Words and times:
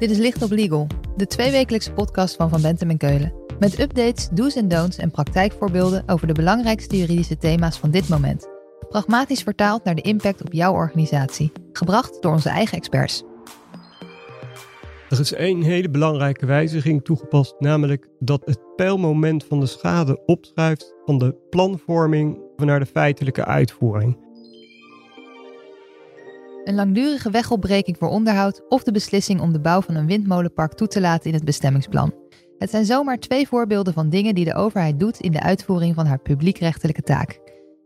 Dit 0.00 0.10
is 0.10 0.18
Licht 0.18 0.42
op 0.42 0.50
Legal, 0.50 0.86
de 1.16 1.26
tweewekelijkse 1.26 1.92
podcast 1.92 2.36
van 2.36 2.50
Van 2.50 2.62
Bentem 2.62 2.90
en 2.90 2.96
Keulen. 2.96 3.32
Met 3.58 3.78
updates, 3.80 4.28
do's 4.32 4.56
en 4.56 4.68
don'ts 4.68 4.96
en 4.96 5.10
praktijkvoorbeelden 5.10 6.02
over 6.06 6.26
de 6.26 6.32
belangrijkste 6.32 6.98
juridische 6.98 7.36
thema's 7.36 7.78
van 7.78 7.90
dit 7.90 8.08
moment. 8.08 8.48
Pragmatisch 8.88 9.42
vertaald 9.42 9.84
naar 9.84 9.94
de 9.94 10.02
impact 10.02 10.40
op 10.40 10.52
jouw 10.52 10.72
organisatie. 10.72 11.52
Gebracht 11.72 12.22
door 12.22 12.32
onze 12.32 12.48
eigen 12.48 12.76
experts. 12.76 13.22
Er 15.08 15.20
is 15.20 15.32
één 15.32 15.62
hele 15.62 15.90
belangrijke 15.90 16.46
wijziging 16.46 17.04
toegepast, 17.04 17.54
namelijk 17.58 18.08
dat 18.18 18.42
het 18.44 18.60
pijlmoment 18.76 19.44
van 19.44 19.60
de 19.60 19.66
schade 19.66 20.22
opschuift 20.26 20.94
van 21.04 21.18
de 21.18 21.36
planvorming 21.50 22.38
naar 22.56 22.80
de 22.80 22.86
feitelijke 22.86 23.44
uitvoering. 23.44 24.16
Een 26.64 26.74
langdurige 26.74 27.30
wegopbreking 27.30 27.96
voor 27.98 28.08
onderhoud 28.08 28.62
of 28.68 28.82
de 28.82 28.92
beslissing 28.92 29.40
om 29.40 29.52
de 29.52 29.60
bouw 29.60 29.80
van 29.80 29.94
een 29.94 30.06
windmolenpark 30.06 30.72
toe 30.72 30.86
te 30.86 31.00
laten 31.00 31.26
in 31.26 31.34
het 31.34 31.44
bestemmingsplan. 31.44 32.14
Het 32.58 32.70
zijn 32.70 32.84
zomaar 32.84 33.18
twee 33.18 33.48
voorbeelden 33.48 33.92
van 33.92 34.08
dingen 34.08 34.34
die 34.34 34.44
de 34.44 34.54
overheid 34.54 35.00
doet 35.00 35.20
in 35.20 35.32
de 35.32 35.42
uitvoering 35.42 35.94
van 35.94 36.06
haar 36.06 36.18
publiekrechtelijke 36.18 37.02
taak. 37.02 37.40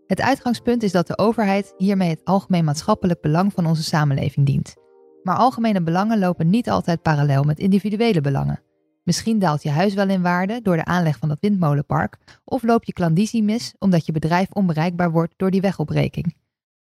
Het 0.07 0.21
uitgangspunt 0.21 0.83
is 0.83 0.93
dat 0.93 1.07
de 1.07 1.19
overheid 1.19 1.75
hiermee 1.77 2.09
het 2.09 2.25
algemeen 2.25 2.65
maatschappelijk 2.65 3.21
belang 3.21 3.53
van 3.53 3.67
onze 3.67 3.83
samenleving 3.83 4.47
dient. 4.47 4.75
Maar 5.23 5.37
algemene 5.37 5.83
belangen 5.83 6.19
lopen 6.19 6.51
niet 6.51 6.71
altijd 6.71 7.03
parallel 7.03 7.43
met 7.43 7.59
individuele 7.59 8.21
belangen. 8.21 8.63
Misschien 9.05 9.39
daalt 9.39 9.63
je 9.63 9.71
huis 9.71 9.95
wel 9.95 10.09
in 10.09 10.23
waarde 10.23 10.61
door 10.63 10.77
de 10.77 10.85
aanleg 10.85 11.17
van 11.19 11.29
dat 11.29 11.41
windmolenpark, 11.41 12.19
of 12.45 12.63
loop 12.63 12.85
je 12.85 12.93
klandizie 12.93 13.43
mis 13.43 13.75
omdat 13.79 14.07
je 14.07 14.13
bedrijf 14.13 14.47
onbereikbaar 14.53 15.11
wordt 15.11 15.35
door 15.37 15.51
die 15.51 15.61
wegopbreking. 15.61 16.35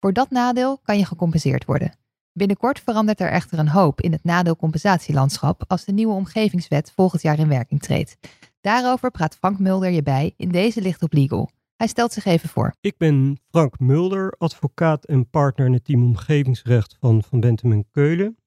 Voor 0.03 0.13
dat 0.13 0.29
nadeel 0.29 0.77
kan 0.77 0.97
je 0.97 1.05
gecompenseerd 1.05 1.65
worden. 1.65 1.93
Binnenkort 2.31 2.79
verandert 2.79 3.19
er 3.19 3.29
echter 3.29 3.59
een 3.59 3.69
hoop 3.69 4.01
in 4.01 4.11
het 4.11 4.23
nadeelcompensatielandschap 4.23 5.63
als 5.67 5.85
de 5.85 5.91
nieuwe 5.91 6.13
omgevingswet 6.13 6.91
volgend 6.95 7.21
jaar 7.21 7.39
in 7.39 7.47
werking 7.47 7.81
treedt. 7.81 8.17
Daarover 8.61 9.11
praat 9.11 9.35
Frank 9.35 9.59
Mulder 9.59 9.89
je 9.89 10.03
bij 10.03 10.33
in 10.37 10.49
deze 10.49 10.81
Licht 10.81 11.03
op 11.03 11.13
Legal. 11.13 11.49
Hij 11.83 11.91
stelt 11.91 12.13
zich 12.13 12.25
even 12.25 12.49
voor. 12.49 12.75
Ik 12.81 12.97
ben 12.97 13.37
Frank 13.49 13.79
Mulder, 13.79 14.33
advocaat 14.37 15.05
en 15.05 15.29
partner 15.29 15.65
in 15.65 15.73
het 15.73 15.85
team 15.85 16.03
omgevingsrecht 16.03 16.97
van 16.99 17.23
Van 17.23 17.39
Bentem 17.39 17.71
en 17.71 17.85
Keulen. 17.91 18.37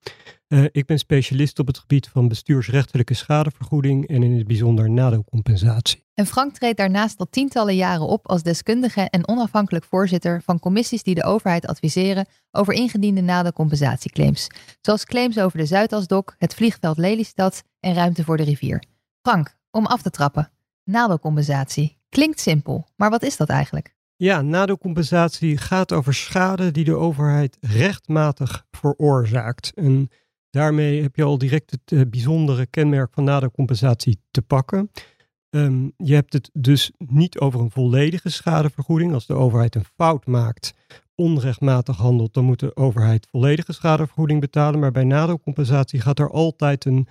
Uh, 0.48 0.64
ik 0.70 0.86
ben 0.86 0.98
specialist 0.98 1.58
op 1.58 1.66
het 1.66 1.78
gebied 1.78 2.08
van 2.08 2.28
bestuursrechtelijke 2.28 3.14
schadevergoeding 3.14 4.08
en 4.08 4.22
in 4.22 4.36
het 4.36 4.46
bijzonder 4.46 4.90
nadeelcompensatie. 4.90 6.04
En 6.14 6.26
Frank 6.26 6.54
treedt 6.54 6.76
daarnaast 6.76 7.18
al 7.18 7.26
tientallen 7.30 7.76
jaren 7.76 8.06
op 8.06 8.28
als 8.28 8.42
deskundige 8.42 9.00
en 9.00 9.28
onafhankelijk 9.28 9.84
voorzitter 9.84 10.42
van 10.42 10.58
commissies 10.58 11.02
die 11.02 11.14
de 11.14 11.24
overheid 11.24 11.66
adviseren 11.66 12.26
over 12.50 12.74
ingediende 12.74 13.20
nadeelcompensatieclaims, 13.20 14.46
zoals 14.80 15.04
claims 15.04 15.38
over 15.38 15.58
de 15.58 15.66
Zuidasdok, 15.66 16.34
het 16.38 16.54
vliegveld 16.54 16.98
Lelystad 16.98 17.62
en 17.80 17.94
ruimte 17.94 18.24
voor 18.24 18.36
de 18.36 18.44
rivier. 18.44 18.82
Frank, 19.22 19.56
om 19.70 19.86
af 19.86 20.02
te 20.02 20.10
trappen. 20.10 20.50
Nadeelcompensatie. 20.84 21.96
Klinkt 22.16 22.40
simpel, 22.40 22.86
maar 22.94 23.10
wat 23.10 23.22
is 23.22 23.36
dat 23.36 23.48
eigenlijk? 23.48 23.94
Ja, 24.16 24.42
nadeelcompensatie 24.42 25.56
gaat 25.56 25.92
over 25.92 26.14
schade 26.14 26.70
die 26.70 26.84
de 26.84 26.94
overheid 26.94 27.56
rechtmatig 27.60 28.66
veroorzaakt. 28.70 29.72
En 29.74 30.08
daarmee 30.50 31.02
heb 31.02 31.16
je 31.16 31.22
al 31.22 31.38
direct 31.38 31.70
het 31.70 31.90
uh, 31.90 32.00
bijzondere 32.10 32.66
kenmerk 32.66 33.12
van 33.12 33.24
nadeelcompensatie 33.24 34.20
te 34.30 34.42
pakken. 34.42 34.90
Um, 35.50 35.92
je 35.96 36.14
hebt 36.14 36.32
het 36.32 36.50
dus 36.52 36.90
niet 36.98 37.38
over 37.38 37.60
een 37.60 37.70
volledige 37.70 38.30
schadevergoeding. 38.30 39.12
Als 39.12 39.26
de 39.26 39.34
overheid 39.34 39.74
een 39.74 39.84
fout 39.96 40.26
maakt, 40.26 40.74
onrechtmatig 41.14 41.96
handelt, 41.96 42.34
dan 42.34 42.44
moet 42.44 42.60
de 42.60 42.76
overheid 42.76 43.26
volledige 43.30 43.72
schadevergoeding 43.72 44.40
betalen. 44.40 44.80
Maar 44.80 44.92
bij 44.92 45.04
nadeelcompensatie 45.04 46.00
gaat 46.00 46.18
er 46.18 46.30
altijd 46.30 46.84
een 46.84 47.08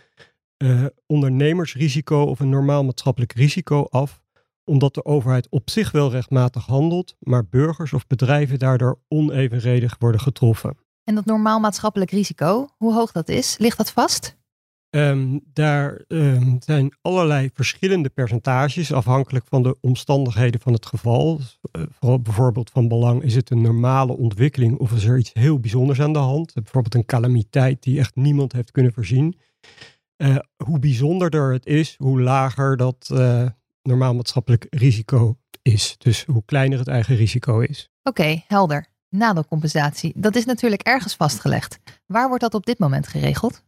uh, 0.58 0.86
ondernemersrisico 1.06 2.22
of 2.22 2.40
een 2.40 2.50
normaal 2.50 2.84
maatschappelijk 2.84 3.34
risico 3.34 3.84
af 3.84 4.24
omdat 4.66 4.94
de 4.94 5.06
overheid 5.06 5.50
op 5.50 5.70
zich 5.70 5.92
wel 5.92 6.12
rechtmatig 6.12 6.66
handelt, 6.66 7.16
maar 7.20 7.46
burgers 7.46 7.94
of 7.94 8.08
bedrijven 8.08 8.60
daardoor 8.60 9.00
onevenredig 9.08 9.96
worden 10.00 10.22
getroffen. 10.22 10.78
En 11.04 11.16
dat 11.16 11.26
normaal 11.26 11.60
maatschappelijk 11.60 12.12
risico, 12.12 12.68
hoe 12.78 12.94
hoog 12.94 13.12
dat 13.12 13.30
is, 13.30 13.58
ligt 13.58 13.78
dat 13.78 13.92
vast? 13.92 14.38
Um, 14.90 15.42
daar 15.54 16.02
um, 16.08 16.58
zijn 16.60 16.94
allerlei 17.02 17.50
verschillende 17.54 18.10
percentages 18.10 18.94
afhankelijk 18.94 19.46
van 19.48 19.64
de 19.64 19.78
omstandigheden 19.82 20.60
van 20.60 20.74
het 20.74 20.86
geval. 20.86 21.40
Uh, 22.02 22.16
bijvoorbeeld 22.22 22.70
van 22.70 22.88
belang 22.88 23.24
is 23.24 23.36
het 23.36 23.50
een 23.50 23.62
normale 23.62 24.18
ontwikkeling 24.18 24.78
of 24.78 24.92
is 24.92 25.04
er 25.04 25.18
iets 25.18 25.34
heel 25.34 25.60
bijzonders 25.60 26.02
aan 26.02 26.14
de 26.14 26.20
hand. 26.20 26.54
Bijvoorbeeld 26.54 26.96
een 26.96 27.06
calamiteit 27.06 27.84
die 27.84 28.00
echt 28.00 28.16
niemand 28.16 28.54
heeft 28.54 28.72
kunnen 28.72 28.94
voorzien. 28.94 29.40
Uh, 30.18 30.38
hoe 30.64 30.80
bijzonderder 30.80 31.54
het 31.54 31.66
is, 31.66 31.96
hoe 31.98 32.22
lager 32.22 32.78
dat, 32.78 33.10
uh, 33.14 33.46
normaal 33.86 34.16
maatschappelijk 34.16 34.68
risico 34.70 35.38
is. 35.62 35.96
Dus 35.98 36.26
hoe 36.26 36.44
kleiner 36.46 36.80
het 36.80 36.88
eigen 36.88 37.16
risico 37.16 37.60
is. 37.60 37.90
Oké, 38.04 38.44
helder. 38.48 38.86
Nadelcompensatie, 39.10 40.14
dat 40.16 40.36
is 40.36 40.46
natuurlijk 40.46 40.82
ergens 40.82 41.16
vastgelegd. 41.16 41.80
Waar 42.06 42.28
wordt 42.28 42.44
dat 42.44 42.54
op 42.54 42.66
dit 42.66 42.80
moment 42.80 43.08
geregeld? 43.08 43.64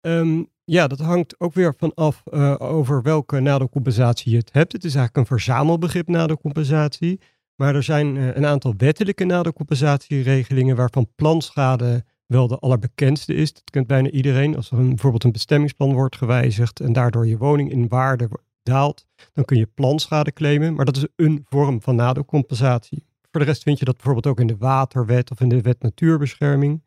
Um, 0.00 0.48
ja, 0.64 0.86
dat 0.86 0.98
hangt 0.98 1.40
ook 1.40 1.54
weer 1.54 1.74
vanaf 1.76 2.22
uh, 2.30 2.54
over 2.58 3.02
welke 3.02 3.40
nadelcompensatie 3.40 4.30
je 4.32 4.38
het 4.38 4.52
hebt. 4.52 4.72
Het 4.72 4.84
is 4.84 4.94
eigenlijk 4.94 5.16
een 5.16 5.36
verzamelbegrip 5.36 6.08
nadelcompensatie. 6.08 7.20
Maar 7.56 7.74
er 7.74 7.82
zijn 7.82 8.16
uh, 8.16 8.36
een 8.36 8.46
aantal 8.46 8.74
wettelijke 8.76 9.24
nadelcompensatieregelingen 9.24 10.76
waarvan 10.76 11.08
planschade 11.14 12.04
wel 12.26 12.48
de 12.48 12.58
allerbekendste 12.58 13.34
is. 13.34 13.52
Dat 13.52 13.70
kent 13.70 13.86
bijna 13.86 14.10
iedereen. 14.10 14.56
Als 14.56 14.70
er 14.70 14.78
een, 14.78 14.88
bijvoorbeeld 14.88 15.24
een 15.24 15.32
bestemmingsplan 15.32 15.92
wordt 15.92 16.16
gewijzigd 16.16 16.80
en 16.80 16.92
daardoor 16.92 17.26
je 17.26 17.36
woning 17.36 17.70
in 17.70 17.88
waarde 17.88 18.28
daalt, 18.62 19.06
dan 19.32 19.44
kun 19.44 19.56
je 19.56 19.66
planschade 19.66 20.32
claimen. 20.32 20.74
Maar 20.74 20.84
dat 20.84 20.96
is 20.96 21.06
een 21.16 21.46
vorm 21.48 21.82
van 21.82 21.96
nadelcompensatie. 21.96 23.04
Voor 23.30 23.40
de 23.40 23.46
rest 23.46 23.62
vind 23.62 23.78
je 23.78 23.84
dat 23.84 23.94
bijvoorbeeld 23.94 24.26
ook 24.26 24.40
in 24.40 24.46
de 24.46 24.56
waterwet 24.56 25.30
of 25.30 25.40
in 25.40 25.48
de 25.48 25.60
wet 25.60 25.82
natuurbescherming. 25.82 26.82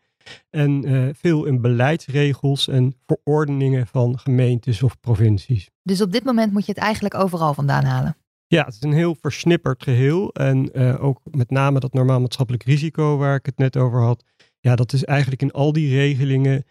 En 0.50 0.88
uh, 0.88 1.10
veel 1.14 1.46
in 1.46 1.62
beleidsregels 1.62 2.68
en 2.68 2.96
verordeningen 3.06 3.88
van 3.88 4.20
gemeentes 4.20 4.84
of 4.84 5.00
provincies. 5.00 5.70
Dus 5.84 6.02
op 6.02 6.12
dit 6.12 6.24
moment 6.24 6.52
moet 6.52 6.66
je 6.66 6.72
het 6.72 6.82
eigenlijk 6.82 7.16
overal 7.16 7.54
vandaan 7.54 7.84
halen? 7.84 8.18
Ja, 8.48 8.66
het 8.66 8.74
is 8.74 8.82
een 8.82 8.94
heel 8.94 9.16
versnipperd 9.22 9.84
geheel. 9.84 10.34
En 10.34 10.70
uh, 10.74 11.04
ook 11.04 11.20
met 11.32 11.50
name 11.50 11.80
dat 11.80 11.94
normaal 11.94 12.20
maatschappelijk 12.20 12.64
risico 12.64 13.18
waar 13.18 13.36
ik 13.36 13.46
het 13.46 13.58
net 13.58 13.78
over 13.78 14.02
had. 14.02 14.24
Ja, 14.60 14.76
dat 14.76 14.94
is 14.94 15.04
eigenlijk 15.04 15.42
in 15.42 15.52
al 15.52 15.74
die 15.74 15.96
regelingen 15.96 16.66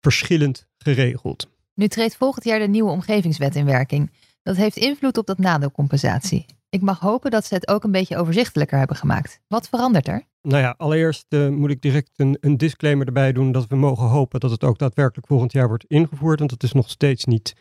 verschillend 0.00 0.66
geregeld. 0.78 1.48
Nu 1.74 1.88
treedt 1.88 2.16
volgend 2.16 2.44
jaar 2.44 2.58
de 2.58 2.68
nieuwe 2.68 2.90
omgevingswet 2.90 3.56
in 3.56 3.64
werking. 3.64 4.10
Dat 4.44 4.56
heeft 4.56 4.76
invloed 4.76 5.18
op 5.18 5.26
dat 5.26 5.38
nadeelcompensatie. 5.38 6.46
Ik 6.68 6.80
mag 6.80 7.00
hopen 7.00 7.30
dat 7.30 7.44
ze 7.44 7.54
het 7.54 7.68
ook 7.68 7.84
een 7.84 7.90
beetje 7.90 8.16
overzichtelijker 8.16 8.78
hebben 8.78 8.96
gemaakt. 8.96 9.40
Wat 9.48 9.68
verandert 9.68 10.08
er? 10.08 10.22
Nou 10.42 10.62
ja, 10.62 10.74
allereerst 10.76 11.26
uh, 11.28 11.48
moet 11.48 11.70
ik 11.70 11.80
direct 11.80 12.10
een, 12.16 12.36
een, 12.40 12.56
disclaimer 12.56 13.06
erbij 13.06 13.32
doen 13.32 13.52
dat 13.52 13.66
we 13.66 13.76
mogen 13.76 14.06
hopen 14.06 14.40
dat 14.40 14.50
het 14.50 14.64
ook 14.64 14.78
daadwerkelijk 14.78 15.26
volgend 15.26 15.52
jaar 15.52 15.68
wordt 15.68 15.84
ingevoerd. 15.84 16.38
Want 16.38 16.50
dat 16.50 16.62
is 16.62 16.72
nog 16.72 16.90
steeds 16.90 17.24
niet 17.24 17.54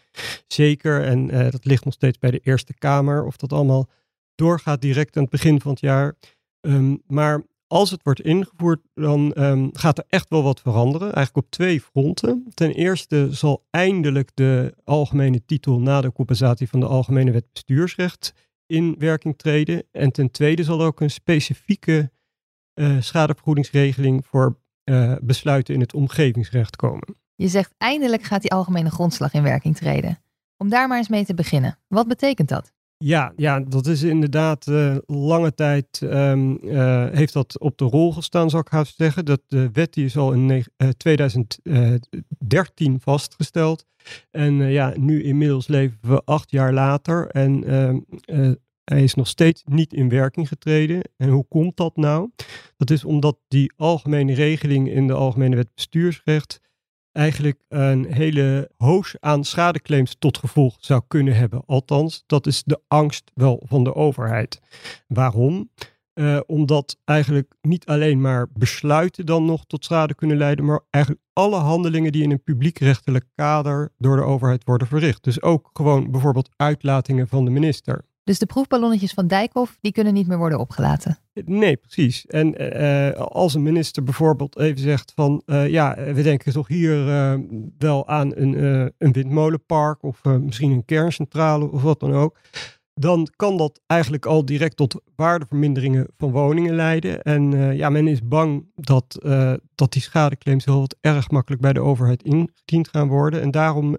zeker 0.48 1.04
en 1.04 1.34
uh, 1.34 1.52
dat 1.52 1.66
ligt 1.66 1.86
nog 1.86 1.94
steeds 1.94 2.20
bij 2.20 2.32
de 2.32 2.40
Eerste 2.40 2.74
Kamer 2.74 3.26
of 3.26 3.38
dat 3.38 3.54
allemaal 3.54 3.90
doorgaat 4.36 4.82
direct 4.82 5.16
aan 5.16 5.22
het 5.22 5.32
begin 5.32 5.62
van 5.62 5.72
het 5.72 5.80
jaar. 5.80 6.16
Um, 6.62 7.02
maar 7.08 7.44
als 7.74 7.92
het 7.92 8.04
wordt 8.04 8.22
ingevoerd, 8.22 8.82
dan 8.94 9.34
um, 9.38 9.70
gaat 9.74 9.98
er 9.98 10.04
echt 10.08 10.30
wel 10.30 10.44
wat 10.44 10.62
veranderen. 10.62 11.14
Eigenlijk 11.14 11.46
op 11.46 11.52
twee 11.52 11.82
fronten. 11.82 12.46
Ten 12.54 12.72
eerste 12.72 13.28
zal 13.32 13.66
eindelijk 13.70 14.32
de 14.34 14.76
algemene 14.84 15.46
titel 15.46 15.80
na 15.80 16.02
de 16.02 16.12
compensatie 16.12 16.70
van 16.70 16.80
de 16.80 16.86
Algemene 16.86 17.32
Wet 17.32 17.52
Bestuursrecht 17.54 18.34
in 18.66 18.96
werking 19.00 19.38
treden. 19.38 19.84
En 19.92 20.12
ten 20.12 20.32
tweede 20.32 20.64
zal 20.64 20.80
er 20.80 20.86
ook 20.86 21.02
een 21.02 21.10
specifieke 21.10 22.12
uh, 22.80 23.02
schadevergoedingsregeling 23.02 24.26
voor 24.26 24.60
uh, 24.84 25.16
besluiten 25.22 25.74
in 25.74 25.80
het 25.80 25.94
omgevingsrecht 25.94 26.76
komen. 26.76 27.16
Je 27.36 27.48
zegt 27.48 27.74
eindelijk 27.78 28.24
gaat 28.24 28.42
die 28.42 28.52
algemene 28.52 28.90
grondslag 28.90 29.34
in 29.34 29.44
werking 29.44 29.76
treden. 29.76 30.18
Om 30.58 30.70
daar 30.70 30.88
maar 30.88 30.98
eens 30.98 31.08
mee 31.10 31.26
te 31.26 31.34
beginnen. 31.34 31.78
Wat 31.88 32.08
betekent 32.08 32.50
dat? 32.50 32.74
Ja, 33.06 33.34
ja, 33.36 33.60
dat 33.60 33.88
is 33.88 34.04
inderdaad 34.04 34.68
uh, 34.68 34.96
lange 35.06 35.54
tijd 35.54 36.02
um, 36.04 36.58
uh, 36.62 37.06
heeft 37.12 37.34
dat 37.34 37.60
op 37.60 37.78
de 37.78 37.86
rol 37.86 38.14
gestaan, 38.14 38.50
zou 38.50 38.64
ik 38.66 38.72
haast 38.72 38.96
zeggen. 38.96 39.26
Dat 39.26 39.42
de 39.48 39.70
wet 39.74 39.94
die 39.94 40.06
is 40.06 40.18
al 40.18 40.34
in 40.34 40.50
uh, 40.50 40.64
2013 40.98 43.00
vastgesteld. 43.00 43.86
En 44.32 44.54
ja, 44.54 44.94
nu 44.98 45.24
inmiddels 45.24 45.68
leven 45.68 45.98
we 46.02 46.22
acht 46.26 46.52
jaar 46.52 46.74
later 46.74 47.28
en 47.28 47.64
ehm, 47.64 48.00
hij 48.84 49.04
is 49.04 49.14
nog 49.14 49.28
steeds 49.28 49.64
niet 49.66 49.94
in 49.94 50.10
werking 50.10 50.48
getreden. 50.48 51.02
En 51.18 51.30
hoe 51.30 51.46
komt 51.48 51.78
dat 51.78 51.96
nou? 51.96 52.30
Dat 52.78 52.90
is 52.90 53.04
omdat 53.04 53.38
die 53.48 53.74
algemene 53.76 54.34
regeling 54.34 54.90
in 54.90 55.08
de 55.08 55.14
Algemene 55.14 55.56
Wet 55.56 55.74
Bestuursrecht 55.76 56.62
eigenlijk 57.14 57.64
een 57.70 58.14
hele 58.14 58.72
hoos 58.78 59.16
aan 59.20 59.44
schadeclaims 59.44 60.16
tot 60.20 60.38
gevolg 60.38 60.76
zou 60.80 61.02
kunnen 61.08 61.36
hebben. 61.36 61.64
Althans, 61.66 62.24
dat 62.26 62.48
is 62.48 62.64
de 62.64 62.82
angst 62.88 63.32
wel 63.34 63.64
van 63.66 63.84
de 63.84 63.96
overheid. 63.96 64.60
Waarom? 65.08 65.70
Uh, 66.14 66.40
omdat 66.46 66.98
eigenlijk 67.06 67.54
niet 67.62 67.86
alleen 67.86 68.22
maar 68.22 68.48
besluiten 68.54 69.26
dan 69.26 69.46
nog 69.46 69.66
tot 69.66 69.86
schade 69.86 70.16
kunnen 70.16 70.38
leiden, 70.38 70.66
maar 70.66 70.82
eigenlijk 70.90 71.24
alle 71.34 71.56
handelingen 71.56 72.12
die 72.12 72.24
in 72.24 72.32
een 72.32 72.44
publiekrechtelijk 72.44 73.26
kader 73.36 73.92
door 73.98 74.16
de 74.16 74.24
overheid 74.24 74.64
worden 74.64 74.88
verricht. 74.88 75.24
Dus 75.24 75.42
ook 75.42 75.70
gewoon 75.74 76.12
bijvoorbeeld 76.12 76.50
uitlatingen 76.56 77.28
van 77.28 77.46
de 77.46 77.52
minister. 77.52 78.06
Dus 78.24 78.40
de 78.40 78.46
proefballonnetjes 78.46 79.14
van 79.14 79.28
Dijkhoff, 79.28 79.78
die 79.82 79.92
kunnen 79.92 80.14
niet 80.14 80.28
meer 80.28 80.38
worden 80.38 80.60
opgelaten? 80.60 81.18
Nee, 81.46 81.78
precies. 81.78 82.26
En 82.26 82.82
uh, 82.84 83.12
als 83.12 83.54
een 83.54 83.64
minister 83.64 84.04
bijvoorbeeld 84.04 84.60
even 84.60 84.82
zegt 84.82 85.12
van, 85.16 85.42
uh, 85.46 85.70
ja, 85.70 85.96
we 86.14 86.22
denken 86.22 86.54
toch 86.54 86.68
hier 86.68 87.06
wel 87.78 88.08
aan 88.08 88.36
een, 88.36 88.64
een 88.98 89.12
windmolenpark 89.12 90.04
of 90.04 90.24
misschien 90.24 90.72
een 90.72 90.86
kerncentrale 90.86 91.72
of 91.72 91.82
wat 91.82 92.00
dan 92.00 92.14
ook 92.14 92.40
dan 92.96 93.28
kan 93.36 93.58
dat 93.58 93.80
eigenlijk 93.86 94.26
al 94.26 94.46
direct 94.46 94.78
tot 94.78 95.02
waardeverminderingen 95.16 96.08
van 96.18 96.32
woningen 96.32 96.76
leiden. 96.76 97.22
En 97.22 97.76
ja, 97.76 97.90
men 97.90 98.08
is 98.08 98.28
bang 98.28 98.66
dat, 98.76 99.26
dat 99.76 99.94
die 99.94 100.02
schadeclaims 100.02 100.66
heel 100.66 100.80
wat 100.80 100.96
erg 101.02 101.32
makkelijk 101.32 101.62
bij 101.62 101.74
de 101.74 101.80
overheid 101.80 102.24
ingediend 102.24 102.88
gaan 102.88 103.08
worden. 103.08 103.42
En 103.42 103.52
daarom 103.52 103.98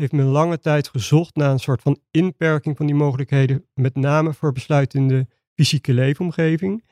heeft 0.00 0.12
men 0.12 0.24
lange 0.24 0.58
tijd 0.58 0.88
gezocht 0.88 1.34
naar 1.34 1.50
een 1.50 1.58
soort 1.58 1.82
van 1.82 1.98
inperking 2.10 2.76
van 2.76 2.86
die 2.86 2.94
mogelijkheden, 2.94 3.66
met 3.74 3.96
name 3.96 4.32
voor 4.32 4.52
besluiten 4.52 5.00
in 5.00 5.08
de 5.08 5.26
fysieke 5.54 5.92
leefomgeving. 5.92 6.84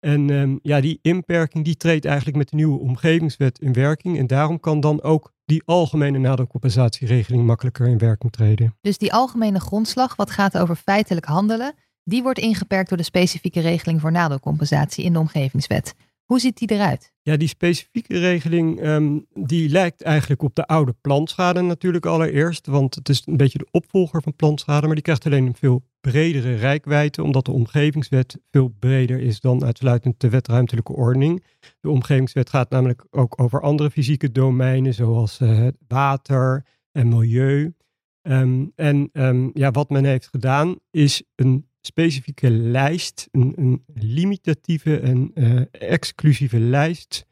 En 0.00 0.30
um, 0.30 0.58
ja, 0.62 0.80
die 0.80 0.98
inperking 1.02 1.64
die 1.64 1.76
treedt 1.76 2.04
eigenlijk 2.04 2.36
met 2.36 2.48
de 2.48 2.56
nieuwe 2.56 2.78
omgevingswet 2.78 3.58
in 3.58 3.72
werking. 3.72 4.18
En 4.18 4.26
daarom 4.26 4.60
kan 4.60 4.80
dan 4.80 5.02
ook 5.02 5.32
die 5.44 5.62
algemene 5.64 6.18
nadelcompensatieregeling 6.18 7.46
makkelijker 7.46 7.86
in 7.86 7.98
werking 7.98 8.32
treden. 8.32 8.76
Dus 8.80 8.98
die 8.98 9.12
algemene 9.12 9.60
grondslag, 9.60 10.16
wat 10.16 10.30
gaat 10.30 10.58
over 10.58 10.76
feitelijk 10.76 11.26
handelen, 11.26 11.74
die 12.04 12.22
wordt 12.22 12.38
ingeperkt 12.38 12.88
door 12.88 12.98
de 12.98 13.04
specifieke 13.04 13.60
regeling 13.60 14.00
voor 14.00 14.12
nadelcompensatie 14.12 15.04
in 15.04 15.12
de 15.12 15.18
omgevingswet. 15.18 15.94
Hoe 16.28 16.40
ziet 16.40 16.58
die 16.58 16.70
eruit? 16.70 17.12
Ja, 17.22 17.36
die 17.36 17.48
specifieke 17.48 18.18
regeling 18.18 18.86
um, 18.86 19.26
die 19.32 19.68
lijkt 19.68 20.02
eigenlijk 20.02 20.42
op 20.42 20.54
de 20.54 20.66
oude 20.66 20.94
plantschade 21.00 21.60
natuurlijk 21.60 22.06
allereerst. 22.06 22.66
Want 22.66 22.94
het 22.94 23.08
is 23.08 23.22
een 23.24 23.36
beetje 23.36 23.58
de 23.58 23.68
opvolger 23.70 24.22
van 24.22 24.36
plantschade, 24.36 24.86
maar 24.86 24.94
die 24.94 25.04
krijgt 25.04 25.26
alleen 25.26 25.46
een 25.46 25.54
veel 25.54 25.82
bredere 26.00 26.54
rijkwijde, 26.54 27.22
omdat 27.22 27.44
de 27.44 27.52
omgevingswet 27.52 28.38
veel 28.50 28.68
breder 28.78 29.20
is 29.20 29.40
dan 29.40 29.64
uitsluitend 29.64 30.20
de 30.20 30.28
wet 30.28 30.48
ruimtelijke 30.48 30.92
ordening. 30.92 31.44
De 31.80 31.90
omgevingswet 31.90 32.50
gaat 32.50 32.70
namelijk 32.70 33.04
ook 33.10 33.40
over 33.40 33.60
andere 33.60 33.90
fysieke 33.90 34.32
domeinen, 34.32 34.94
zoals 34.94 35.40
uh, 35.40 35.66
water 35.86 36.64
en 36.92 37.08
milieu. 37.08 37.74
Um, 38.22 38.72
en 38.74 39.10
um, 39.12 39.50
ja, 39.54 39.70
wat 39.70 39.90
men 39.90 40.04
heeft 40.04 40.28
gedaan, 40.28 40.76
is 40.90 41.22
een 41.34 41.68
specifieke 41.88 42.50
lijst, 42.50 43.28
een, 43.30 43.52
een 43.56 43.84
limitatieve 43.94 45.00
en 45.00 45.30
uh, 45.34 45.60
exclusieve 45.70 46.58
lijst 46.58 47.26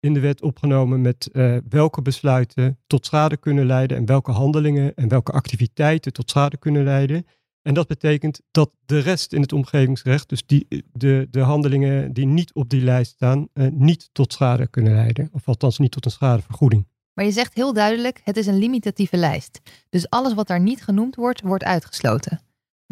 in 0.00 0.14
de 0.14 0.20
wet 0.20 0.42
opgenomen 0.42 1.00
met 1.00 1.28
uh, 1.32 1.56
welke 1.68 2.02
besluiten 2.02 2.78
tot 2.86 3.06
schade 3.06 3.36
kunnen 3.36 3.66
leiden 3.66 3.96
en 3.96 4.06
welke 4.06 4.30
handelingen 4.30 4.94
en 4.94 5.08
welke 5.08 5.32
activiteiten 5.32 6.12
tot 6.12 6.30
schade 6.30 6.56
kunnen 6.56 6.84
leiden. 6.84 7.26
En 7.62 7.74
dat 7.74 7.86
betekent 7.86 8.40
dat 8.50 8.70
de 8.84 8.98
rest 8.98 9.32
in 9.32 9.40
het 9.40 9.52
omgevingsrecht, 9.52 10.28
dus 10.28 10.46
die, 10.46 10.66
de, 10.92 11.26
de 11.30 11.40
handelingen 11.40 12.12
die 12.12 12.26
niet 12.26 12.54
op 12.54 12.68
die 12.68 12.82
lijst 12.82 13.12
staan, 13.12 13.48
uh, 13.54 13.66
niet 13.70 14.08
tot 14.12 14.32
schade 14.32 14.66
kunnen 14.66 14.94
leiden. 14.94 15.28
Of 15.32 15.48
althans 15.48 15.78
niet 15.78 15.90
tot 15.90 16.04
een 16.04 16.10
schadevergoeding. 16.10 16.86
Maar 17.14 17.24
je 17.24 17.30
zegt 17.30 17.54
heel 17.54 17.72
duidelijk, 17.72 18.20
het 18.24 18.36
is 18.36 18.46
een 18.46 18.58
limitatieve 18.58 19.16
lijst. 19.16 19.60
Dus 19.88 20.10
alles 20.10 20.34
wat 20.34 20.46
daar 20.46 20.60
niet 20.60 20.82
genoemd 20.82 21.16
wordt, 21.16 21.40
wordt 21.40 21.64
uitgesloten. 21.64 22.40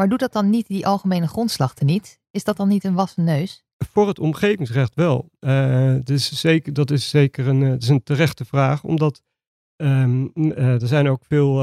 Maar 0.03 0.11
doet 0.11 0.21
dat 0.21 0.33
dan 0.33 0.51
niet 0.51 0.67
die 0.67 0.87
algemene 0.87 1.29
grondslag 1.29 1.75
niet? 1.81 2.21
Is 2.31 2.45
dat 2.45 2.57
dan 2.57 2.69
niet 2.69 2.85
een 2.85 2.95
wassen 2.95 3.25
neus? 3.25 3.65
Voor 3.93 4.09
het 4.09 4.19
omgevingsrecht 4.19 4.95
wel. 4.95 5.31
Dus 6.05 6.41
zeker, 6.41 6.73
dat 6.73 6.91
is 6.91 7.09
zeker 7.09 7.49
een, 7.49 7.61
uh, 7.61 7.77
is 7.77 7.89
een 7.89 8.03
terechte 8.03 8.45
vraag, 8.45 8.85
omdat 8.85 9.23
um, 9.77 10.31
uh, 10.35 10.83
er 10.83 10.87
zijn 10.87 11.09
ook 11.09 11.25
veel 11.29 11.55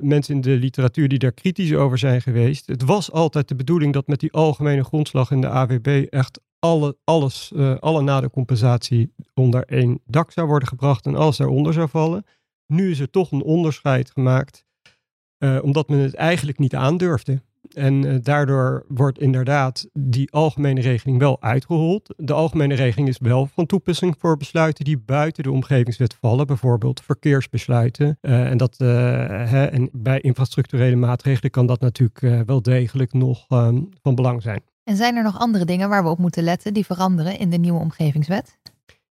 mensen 0.00 0.34
in 0.34 0.40
de 0.40 0.50
literatuur 0.50 1.08
die 1.08 1.18
daar 1.18 1.32
kritisch 1.32 1.74
over 1.74 1.98
zijn 1.98 2.22
geweest. 2.22 2.66
Het 2.66 2.82
was 2.82 3.10
altijd 3.10 3.48
de 3.48 3.56
bedoeling 3.56 3.92
dat 3.92 4.06
met 4.06 4.20
die 4.20 4.32
algemene 4.32 4.84
grondslag 4.84 5.30
in 5.30 5.40
de 5.40 5.48
AWB 5.48 6.06
echt 6.10 6.40
alle, 6.58 6.96
alles, 7.04 7.52
alle 7.80 8.02
nadencompensatie 8.02 9.12
onder 9.34 9.64
één 9.64 10.00
dak 10.04 10.30
zou 10.30 10.46
worden 10.46 10.68
gebracht 10.68 11.06
en 11.06 11.16
alles 11.16 11.36
daaronder 11.36 11.72
zou 11.72 11.88
vallen. 11.88 12.24
Nu 12.66 12.90
is 12.90 13.00
er 13.00 13.10
toch 13.10 13.32
een 13.32 13.42
onderscheid 13.42 14.10
gemaakt 14.10 14.64
uh, 15.42 15.58
omdat 15.62 15.88
men 15.88 15.98
het 15.98 16.14
eigenlijk 16.14 16.58
niet 16.58 16.74
aandurfde. 16.74 17.40
En 17.72 18.02
uh, 18.02 18.16
daardoor 18.22 18.84
wordt 18.88 19.18
inderdaad 19.18 19.88
die 19.92 20.32
algemene 20.32 20.80
regeling 20.80 21.18
wel 21.18 21.42
uitgehold. 21.42 22.14
De 22.16 22.32
algemene 22.32 22.74
regeling 22.74 23.08
is 23.08 23.18
wel 23.18 23.46
van 23.46 23.66
toepassing 23.66 24.14
voor 24.18 24.36
besluiten 24.36 24.84
die 24.84 24.98
buiten 24.98 25.42
de 25.42 25.50
omgevingswet 25.50 26.16
vallen, 26.20 26.46
bijvoorbeeld 26.46 27.02
verkeersbesluiten. 27.02 28.18
Uh, 28.22 28.50
en, 28.50 28.56
dat, 28.56 28.78
hè, 28.78 29.64
en 29.64 29.88
bij 29.92 30.20
infrastructurele 30.20 30.96
maatregelen 30.96 31.50
kan 31.50 31.66
dat 31.66 31.80
natuurlijk 31.80 32.46
wel 32.46 32.62
degelijk 32.62 33.12
nog 33.12 33.46
um, 33.48 33.88
van 34.02 34.14
belang 34.14 34.42
zijn. 34.42 34.62
En 34.84 34.96
zijn 34.96 35.16
er 35.16 35.22
nog 35.22 35.38
andere 35.38 35.64
dingen 35.64 35.88
waar 35.88 36.02
we 36.02 36.08
op 36.08 36.18
moeten 36.18 36.42
letten 36.42 36.74
die 36.74 36.84
veranderen 36.84 37.38
in 37.38 37.50
de 37.50 37.56
nieuwe 37.56 37.78
omgevingswet? 37.78 38.58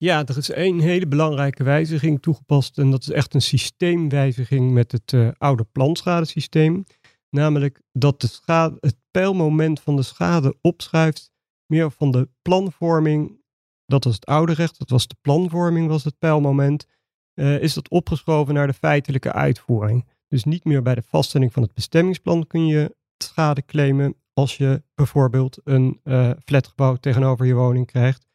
Ja, 0.04 0.26
er 0.26 0.36
is 0.36 0.50
één 0.50 0.80
hele 0.80 1.06
belangrijke 1.06 1.62
wijziging 1.62 2.22
toegepast 2.22 2.78
en 2.78 2.90
dat 2.90 3.00
is 3.00 3.10
echt 3.10 3.34
een 3.34 3.42
systeemwijziging 3.42 4.72
met 4.72 4.92
het 4.92 5.12
uh, 5.12 5.28
oude 5.38 5.64
planschadesysteem. 5.64 6.84
Namelijk 7.30 7.82
dat 7.92 8.20
de 8.20 8.26
schade, 8.26 8.76
het 8.80 8.96
pijlmoment 9.10 9.80
van 9.80 9.96
de 9.96 10.02
schade 10.02 10.56
opschuift 10.60 11.32
meer 11.66 11.90
van 11.90 12.10
de 12.10 12.28
planvorming. 12.42 13.40
Dat 13.86 14.04
was 14.04 14.14
het 14.14 14.26
oude 14.26 14.52
recht, 14.52 14.78
dat 14.78 14.90
was 14.90 15.06
de 15.06 15.16
planvorming, 15.20 15.88
was 15.88 16.04
het 16.04 16.18
pijlmoment. 16.18 16.86
Uh, 17.34 17.62
is 17.62 17.74
dat 17.74 17.88
opgeschoven 17.88 18.54
naar 18.54 18.66
de 18.66 18.72
feitelijke 18.72 19.32
uitvoering. 19.32 20.08
Dus 20.28 20.44
niet 20.44 20.64
meer 20.64 20.82
bij 20.82 20.94
de 20.94 21.02
vaststelling 21.02 21.52
van 21.52 21.62
het 21.62 21.74
bestemmingsplan 21.74 22.46
kun 22.46 22.66
je 22.66 22.96
schade 23.18 23.64
claimen 23.64 24.14
als 24.32 24.56
je 24.56 24.82
bijvoorbeeld 24.94 25.60
een 25.64 26.00
uh, 26.04 26.30
flatgebouw 26.44 26.96
tegenover 26.96 27.46
je 27.46 27.54
woning 27.54 27.86
krijgt. 27.86 28.32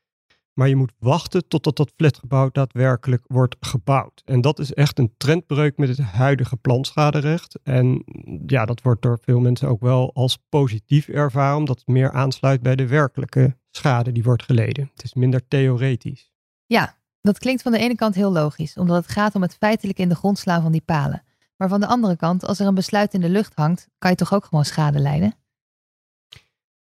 Maar 0.60 0.70
je 0.70 0.76
moet 0.76 0.94
wachten 1.00 1.48
totdat 1.48 1.76
dat 1.76 1.94
flatgebouw 1.98 2.50
daadwerkelijk 2.52 3.24
wordt 3.28 3.56
gebouwd. 3.60 4.22
En 4.26 4.42
dat 4.42 4.60
is 4.60 4.74
echt 4.74 5.00
een 5.00 5.14
trendbreuk 5.18 5.78
met 5.78 5.90
het 5.90 6.00
huidige 6.00 6.58
planschaderecht. 6.58 7.60
En 7.64 8.04
ja, 8.46 8.66
dat 8.66 8.82
wordt 8.82 9.02
door 9.02 9.20
veel 9.22 9.40
mensen 9.40 9.68
ook 9.68 9.82
wel 9.82 10.14
als 10.14 10.38
positief 10.50 11.08
ervaren, 11.08 11.58
omdat 11.58 11.78
het 11.78 11.88
meer 11.88 12.12
aansluit 12.12 12.62
bij 12.62 12.76
de 12.76 12.88
werkelijke 12.88 13.58
schade 13.72 14.12
die 14.12 14.24
wordt 14.24 14.44
geleden. 14.44 14.89
Het 14.94 15.04
is 15.04 15.13
minder 15.13 15.48
theoretisch. 15.48 16.32
Ja, 16.66 16.96
dat 17.22 17.39
klinkt 17.39 17.62
van 17.62 17.72
de 17.72 17.80
ene 17.80 17.96
kant 17.96 18.16
heel 18.16 18.32
logisch, 18.32 18.78
omdat 18.78 18.96
het 18.96 19.12
gaat 19.12 19.36
om 19.36 19.42
het 19.42 19.56
feitelijk 19.56 19.98
in 19.98 20.10
de 20.10 20.16
grond 20.16 20.38
slaan 20.38 20.62
van 20.62 20.72
die 20.72 20.84
palen. 20.86 21.24
Maar 21.58 21.70
van 21.70 21.80
de 21.80 21.88
andere 21.88 22.16
kant, 22.16 22.46
als 22.46 22.60
er 22.60 22.68
een 22.68 22.75
besluit 22.75 23.13
in 23.13 23.22
de 23.22 23.30
lucht 23.30 23.56
hangt, 23.56 23.88
kan 23.98 24.10
je 24.10 24.18
toch 24.18 24.34
ook 24.34 24.46
gewoon 24.46 24.66
schade 24.66 25.00
leiden? 25.00 25.34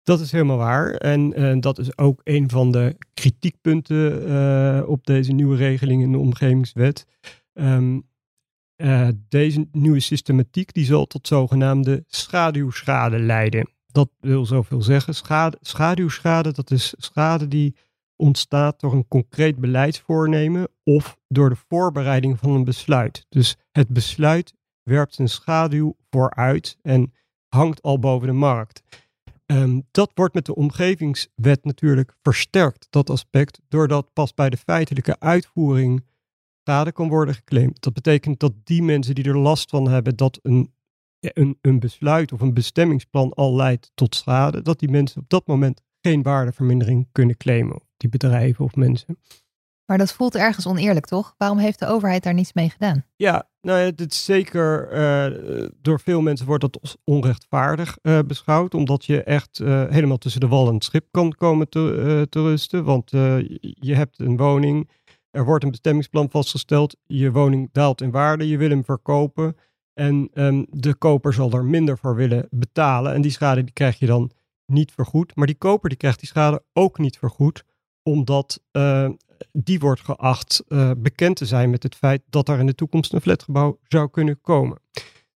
Dat 0.07 0.21
is 0.21 0.33
helemaal 0.33 0.57
waar. 0.57 0.95
En 0.95 1.41
uh, 1.41 1.57
dat 1.61 1.79
is 1.79 1.99
ook 1.99 2.21
een 2.25 2.51
van 2.51 2.73
de 2.73 2.97
kritiekpunten 3.15 4.29
uh, 4.29 4.89
op 4.89 5.07
deze 5.07 5.33
nieuwe 5.33 5.57
regeling 5.57 6.03
in 6.03 6.13
de 6.13 6.19
omgevingswet. 6.19 7.07
Um, 7.53 8.09
uh, 8.77 9.09
deze 9.29 9.69
nieuwe 9.73 10.01
systematiek 10.01 10.73
die 10.73 10.85
zal 10.85 11.07
tot 11.07 11.27
zogenaamde 11.27 12.05
schaduwschade 12.07 13.19
leiden. 13.19 13.71
Dat 13.87 14.11
wil 14.21 14.47
zoveel 14.47 14.83
zeggen. 14.83 15.15
Schade, 15.15 15.59
schaduwschade, 15.61 16.53
dat 16.53 16.71
is 16.71 16.95
schade 16.97 17.49
die 17.49 17.77
ontstaat 18.17 18.81
door 18.81 18.93
een 18.93 19.09
concreet 19.09 19.57
beleidsvoornemen 19.57 20.69
of 20.83 21.19
door 21.29 21.49
de 21.49 21.57
voorbereiding 21.69 22.39
van 22.39 22.51
een 22.51 22.65
besluit. 22.65 23.27
Dus 23.29 23.57
het 23.73 23.89
besluit 23.89 24.55
werpt 24.83 25.19
een 25.19 25.29
schaduw 25.29 25.97
vooruit 26.11 26.79
en 26.83 27.13
hangt 27.49 27.83
al 27.83 27.99
boven 27.99 28.27
de 28.27 28.33
markt. 28.33 28.83
Um, 29.47 29.87
dat 29.91 30.11
wordt 30.15 30.35
met 30.35 30.47
de 30.47 30.55
omgevingswet 30.55 31.65
natuurlijk 31.65 32.17
versterkt, 32.23 32.87
dat 32.91 33.11
aspect, 33.11 33.61
doordat 33.69 34.13
pas 34.13 34.35
bij 34.35 34.51
de 34.51 34.57
feitelijke 34.57 35.21
uitvoering 35.21 36.05
schade 36.63 36.93
kan 36.93 37.09
worden 37.09 37.35
geclaimd. 37.35 37.83
Dat 37.83 37.93
betekent 37.93 38.41
dat 38.41 38.53
die 38.65 38.83
mensen 38.83 39.15
die 39.15 39.25
er 39.25 39.39
last 39.39 39.71
van 39.71 39.89
hebben 39.89 40.17
dat 40.17 40.39
een, 40.43 40.75
een, 41.21 41.59
een 41.61 41.79
besluit 41.79 42.33
of 42.33 42.41
een 42.41 42.55
bestemmingsplan 42.55 43.33
al 43.33 43.57
leidt 43.57 43.91
tot 43.95 44.15
schade, 44.15 44.63
dat 44.63 44.79
die 44.79 44.89
mensen 44.89 45.21
op 45.21 45.29
dat 45.29 45.47
moment 45.47 45.83
geen 46.01 46.23
waardevermindering 46.23 47.09
kunnen 47.13 47.37
claimen. 47.37 47.83
Die 47.97 48.09
bedrijven 48.09 48.65
of 48.65 48.75
mensen. 48.75 49.19
Maar 49.87 49.99
dat 49.99 50.13
voelt 50.13 50.35
ergens 50.35 50.67
oneerlijk, 50.67 51.07
toch? 51.07 51.35
Waarom 51.39 51.59
heeft 51.59 51.79
de 51.79 51.87
overheid 51.87 52.23
daar 52.23 52.35
niets 52.35 52.53
mee 52.53 52.71
gedaan? 52.71 53.05
Ja, 53.17 53.49
nou 53.61 53.81
ja, 53.81 53.91
dit 53.91 54.15
zeker 54.15 54.93
uh, 54.93 55.71
door 55.83 56.01
veel 56.01 56.21
mensen 56.21 56.47
wordt 56.47 56.63
dat 56.63 56.81
als 56.81 56.97
onrechtvaardig 57.05 57.99
uh, 58.03 58.19
beschouwd, 58.27 58.75
omdat 58.75 59.05
je 59.05 59.23
echt 59.23 59.59
uh, 59.59 59.85
helemaal 59.89 60.19
tussen 60.19 60.41
de 60.41 60.49
wal 60.49 60.69
en 60.69 60.75
het 60.75 60.85
schip 60.85 61.07
kan 61.11 61.33
komen 61.33 61.69
te, 61.69 62.27
te 62.31 62.43
rusten. 62.43 62.85
Want 62.85 63.11
je 63.61 63.95
hebt 63.95 64.19
een 64.19 64.37
woning, 64.37 64.91
er 65.31 65.45
wordt 65.45 65.65
een 65.65 65.71
bestemmingsplan 65.71 66.31
vastgesteld, 66.31 66.97
je 67.07 67.33
woning 67.33 67.69
daalt 67.73 68.01
in 68.01 68.11
waarde, 68.11 68.49
je 68.49 68.57
wil 68.57 68.71
hem 68.71 68.85
verkopen 68.85 69.57
en 69.95 70.31
um, 70.35 70.67
de 70.71 70.95
koper 70.95 71.33
zal 71.33 71.53
er 71.53 71.65
minder 71.65 71.99
voor 71.99 72.15
willen 72.15 72.49
betalen 72.51 73.15
en 73.15 73.23
die 73.23 73.31
schade 73.31 73.65
die 73.65 73.73
krijg 73.73 73.99
je 73.99 74.07
dan 74.07 74.31
niet 74.67 74.93
vergoed. 74.93 75.37
Maar 75.37 75.47
die 75.47 75.57
koper 75.57 75.89
die 75.89 75.99
krijgt 75.99 76.19
die 76.19 76.29
schade 76.29 76.63
ook 76.73 76.99
niet 76.99 77.19
vergoed, 77.19 77.65
omdat 78.03 78.61
die 79.53 79.79
wordt 79.79 80.01
geacht 80.01 80.65
uh, 80.69 80.91
bekend 80.97 81.37
te 81.37 81.47
zijn 81.47 81.71
met 81.71 81.83
het 81.83 81.95
feit 81.95 82.23
dat 82.31 82.49
er 82.49 82.59
in 82.59 82.67
de 82.67 82.75
toekomst 82.75 83.13
een 83.13 83.21
flatgebouw 83.21 83.79
zou 83.83 84.11
kunnen 84.11 84.41
komen. 84.41 84.79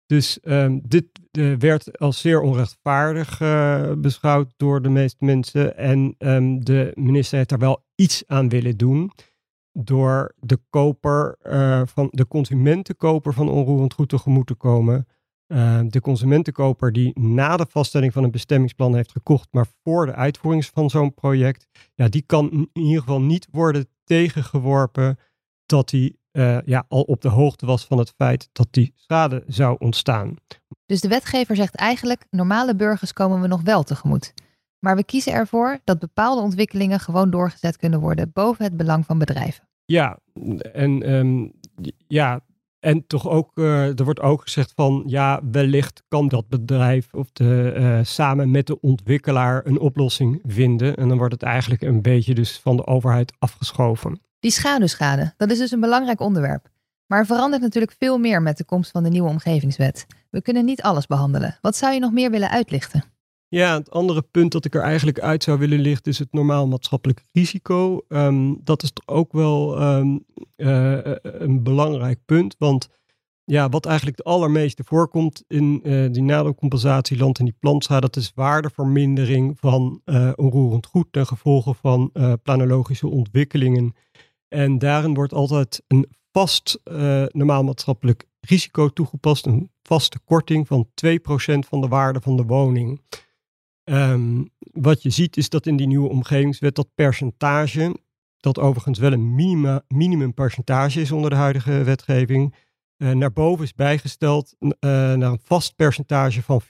Dus 0.06 0.38
um, 0.42 0.80
dit 0.84 1.06
uh, 1.32 1.56
werd 1.56 1.98
als 1.98 2.20
zeer 2.20 2.40
onrechtvaardig 2.40 3.40
uh, 3.40 3.92
beschouwd 3.98 4.52
door 4.56 4.82
de 4.82 4.88
meeste 4.88 5.24
mensen. 5.24 5.76
En 5.76 6.14
um, 6.18 6.64
de 6.64 6.92
minister 6.94 7.36
heeft 7.36 7.48
daar 7.48 7.58
wel 7.58 7.84
iets 7.94 8.22
aan 8.26 8.48
willen 8.48 8.76
doen. 8.76 9.10
Door 9.72 10.34
de 10.36 10.58
koper, 10.70 11.36
van 11.88 12.08
de 12.10 12.26
consumentenkoper 12.26 13.34
van 13.34 13.48
onroerend 13.48 13.92
goed 13.92 14.08
tegemoet 14.08 14.46
te 14.46 14.54
komen. 14.54 15.06
Ehm, 15.50 15.88
de 15.88 16.00
consumentenkoper 16.00 16.92
die 16.92 17.20
na 17.20 17.56
de 17.56 17.66
vaststelling 17.68 18.12
van 18.12 18.24
een 18.24 18.30
bestemmingsplan 18.30 18.94
heeft 18.94 19.12
gekocht, 19.12 19.48
maar 19.50 19.66
voor 19.82 20.06
de 20.06 20.14
uitvoering 20.14 20.64
van 20.64 20.90
zo'n 20.90 21.14
project, 21.14 21.66
ja, 21.94 22.08
die 22.08 22.22
kan 22.22 22.50
in 22.50 22.82
ieder 22.82 23.00
geval 23.00 23.20
niet 23.20 23.48
worden 23.50 23.88
tegengeworpen 24.04 25.18
dat 25.66 25.90
hij 25.90 26.14
uh, 26.32 26.58
ja, 26.64 26.84
al 26.88 27.02
op 27.02 27.20
de 27.20 27.28
hoogte 27.28 27.66
was 27.66 27.84
van 27.84 27.98
het 27.98 28.12
feit 28.16 28.48
dat 28.52 28.68
die 28.70 28.92
schade 28.94 29.44
zou 29.46 29.76
ontstaan. 29.78 30.34
Dus 30.86 31.00
de 31.00 31.08
wetgever 31.08 31.56
zegt 31.56 31.74
eigenlijk: 31.74 32.24
normale 32.30 32.76
burgers 32.76 33.12
komen 33.12 33.40
we 33.40 33.46
nog 33.46 33.62
wel 33.62 33.82
tegemoet. 33.82 34.34
Maar 34.78 34.96
we 34.96 35.04
kiezen 35.04 35.32
ervoor 35.32 35.78
dat 35.84 35.98
bepaalde 35.98 36.42
ontwikkelingen 36.42 37.00
gewoon 37.00 37.30
doorgezet 37.30 37.76
kunnen 37.76 38.00
worden 38.00 38.30
boven 38.32 38.64
het 38.64 38.76
belang 38.76 39.06
van 39.06 39.18
bedrijven. 39.18 39.68
Ja, 39.84 40.18
en 40.72 41.12
um, 41.12 41.52
ja, 42.06 42.40
en 42.80 43.06
toch 43.06 43.28
ook, 43.28 43.50
uh, 43.54 43.98
er 43.98 44.04
wordt 44.04 44.20
ook 44.20 44.42
gezegd 44.42 44.72
van 44.74 45.02
ja, 45.06 45.40
wellicht 45.50 46.02
kan 46.08 46.28
dat 46.28 46.48
bedrijf 46.48 47.14
of 47.14 47.30
de, 47.32 47.74
uh, 47.76 47.98
samen 48.02 48.50
met 48.50 48.66
de 48.66 48.80
ontwikkelaar 48.80 49.66
een 49.66 49.78
oplossing 49.78 50.40
vinden. 50.44 50.96
En 50.96 51.08
dan 51.08 51.18
wordt 51.18 51.32
het 51.32 51.42
eigenlijk 51.42 51.82
een 51.82 52.02
beetje 52.02 52.34
dus 52.34 52.58
van 52.58 52.76
de 52.76 52.86
overheid 52.86 53.32
afgeschoven. 53.38 54.20
Die 54.38 54.50
schaduwschade, 54.50 55.34
dat 55.36 55.50
is 55.50 55.58
dus 55.58 55.70
een 55.70 55.80
belangrijk 55.80 56.20
onderwerp. 56.20 56.68
Maar 57.06 57.18
er 57.18 57.26
verandert 57.26 57.62
natuurlijk 57.62 57.94
veel 57.98 58.18
meer 58.18 58.42
met 58.42 58.56
de 58.56 58.64
komst 58.64 58.90
van 58.90 59.02
de 59.02 59.08
nieuwe 59.08 59.28
omgevingswet. 59.28 60.06
We 60.30 60.42
kunnen 60.42 60.64
niet 60.64 60.82
alles 60.82 61.06
behandelen. 61.06 61.58
Wat 61.60 61.76
zou 61.76 61.94
je 61.94 62.00
nog 62.00 62.12
meer 62.12 62.30
willen 62.30 62.50
uitlichten? 62.50 63.04
Ja, 63.50 63.78
het 63.78 63.90
andere 63.90 64.22
punt 64.22 64.52
dat 64.52 64.64
ik 64.64 64.74
er 64.74 64.82
eigenlijk 64.82 65.20
uit 65.20 65.42
zou 65.42 65.58
willen 65.58 65.78
lichten 65.78 66.12
is 66.12 66.18
het 66.18 66.32
normaal 66.32 66.66
maatschappelijk 66.66 67.22
risico. 67.32 68.04
Um, 68.08 68.60
dat 68.64 68.82
is 68.82 68.92
ook 69.06 69.32
wel 69.32 69.82
um, 69.82 70.24
uh, 70.56 70.98
een 71.22 71.62
belangrijk 71.62 72.18
punt. 72.24 72.54
Want 72.58 72.88
ja, 73.44 73.68
wat 73.68 73.86
eigenlijk 73.86 74.16
het 74.16 74.26
allermeeste 74.26 74.84
voorkomt 74.84 75.44
in 75.48 75.80
uh, 75.82 76.12
die 76.12 76.22
nadelcompensatieland 76.22 77.38
en 77.38 77.44
die 77.44 77.56
plantschade, 77.58 78.00
dat 78.00 78.16
is 78.16 78.32
waardevermindering 78.34 79.58
van 79.58 80.02
onroerend 80.34 80.86
goed 80.86 81.06
ten 81.10 81.26
gevolge 81.26 81.74
van 81.74 82.12
planologische 82.42 83.08
ontwikkelingen. 83.08 83.94
En 84.48 84.78
daarin 84.78 85.14
wordt 85.14 85.34
altijd 85.34 85.82
een 85.86 86.06
vast 86.32 86.80
normaal 87.32 87.64
maatschappelijk 87.64 88.26
risico 88.40 88.88
toegepast, 88.88 89.46
een 89.46 89.70
vaste 89.82 90.18
korting 90.24 90.66
van 90.66 90.86
2% 90.86 90.88
van 91.68 91.80
de 91.80 91.88
waarde 91.88 92.20
van 92.20 92.36
de 92.36 92.44
woning. 92.44 93.00
Um, 93.90 94.50
wat 94.72 95.02
je 95.02 95.10
ziet 95.10 95.36
is 95.36 95.48
dat 95.48 95.66
in 95.66 95.76
die 95.76 95.86
nieuwe 95.86 96.08
omgevingswet 96.08 96.74
dat 96.74 96.94
percentage, 96.94 97.96
dat 98.36 98.58
overigens 98.58 98.98
wel 98.98 99.12
een 99.12 99.34
minima, 99.34 99.82
minimumpercentage 99.88 101.00
is 101.00 101.12
onder 101.12 101.30
de 101.30 101.36
huidige 101.36 101.82
wetgeving, 101.82 102.54
uh, 102.96 103.10
naar 103.10 103.32
boven 103.32 103.64
is 103.64 103.74
bijgesteld 103.74 104.54
uh, 104.58 104.70
naar 104.80 105.22
een 105.22 105.40
vast 105.42 105.76
percentage 105.76 106.42
van 106.42 106.62
4%. 106.62 106.66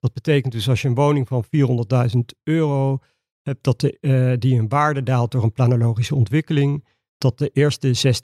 Dat 0.00 0.12
betekent 0.12 0.52
dus 0.52 0.68
als 0.68 0.82
je 0.82 0.88
een 0.88 0.94
woning 0.94 1.28
van 1.28 1.44
400.000 1.44 2.18
euro 2.42 2.98
hebt, 3.42 3.64
dat 3.64 3.80
de, 3.80 3.98
uh, 4.00 4.32
die 4.38 4.54
in 4.54 4.68
waarde 4.68 5.02
daalt 5.02 5.30
door 5.30 5.42
een 5.42 5.52
planologische 5.52 6.14
ontwikkeling, 6.14 6.84
dat 7.18 7.38
de 7.38 7.50
eerste 7.52 8.16